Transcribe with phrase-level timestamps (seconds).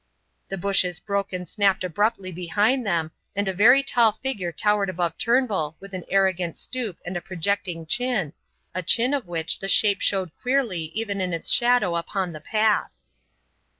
[0.49, 5.15] The bushes broke and snapped abruptly behind them, and a very tall figure towered above
[5.19, 8.33] Turnbull with an arrogant stoop and a projecting chin,
[8.73, 12.89] a chin of which the shape showed queerly even in its shadow upon the path.